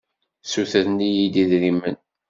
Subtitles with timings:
[0.43, 1.95] Ssutren-iyi-d idrimen.